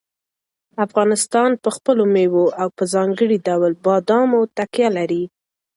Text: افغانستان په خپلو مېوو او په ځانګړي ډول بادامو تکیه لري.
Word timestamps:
افغانستان 0.85 1.49
په 1.63 1.69
خپلو 1.75 2.03
مېوو 2.13 2.45
او 2.61 2.67
په 2.77 2.83
ځانګړي 2.93 3.37
ډول 3.47 3.71
بادامو 3.85 4.41
تکیه 4.57 4.89
لري. 4.97 5.23